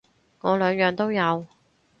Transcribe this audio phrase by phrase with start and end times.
[0.39, 1.45] 我兩樣都有